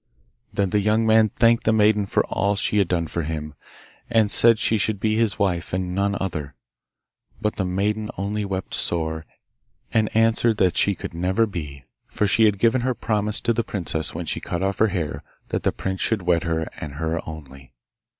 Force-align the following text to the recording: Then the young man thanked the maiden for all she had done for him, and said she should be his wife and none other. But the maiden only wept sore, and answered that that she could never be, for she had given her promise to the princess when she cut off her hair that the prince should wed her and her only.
Then 0.51 0.71
the 0.71 0.79
young 0.79 1.05
man 1.05 1.29
thanked 1.29 1.63
the 1.63 1.71
maiden 1.71 2.07
for 2.07 2.25
all 2.25 2.55
she 2.55 2.79
had 2.79 2.87
done 2.87 3.05
for 3.05 3.21
him, 3.21 3.53
and 4.09 4.31
said 4.31 4.57
she 4.57 4.79
should 4.79 4.99
be 4.99 5.15
his 5.15 5.37
wife 5.37 5.73
and 5.73 5.93
none 5.93 6.17
other. 6.19 6.55
But 7.39 7.57
the 7.57 7.65
maiden 7.65 8.09
only 8.17 8.43
wept 8.43 8.73
sore, 8.73 9.27
and 9.93 10.09
answered 10.17 10.57
that 10.57 10.63
that 10.63 10.77
she 10.77 10.95
could 10.95 11.13
never 11.13 11.45
be, 11.45 11.85
for 12.07 12.25
she 12.25 12.45
had 12.45 12.57
given 12.57 12.81
her 12.81 12.95
promise 12.95 13.39
to 13.41 13.53
the 13.53 13.63
princess 13.63 14.11
when 14.15 14.25
she 14.25 14.39
cut 14.39 14.63
off 14.63 14.79
her 14.79 14.87
hair 14.87 15.21
that 15.49 15.61
the 15.61 15.71
prince 15.71 16.01
should 16.01 16.23
wed 16.23 16.45
her 16.45 16.61
and 16.79 16.93
her 16.93 17.21
only. 17.29 17.71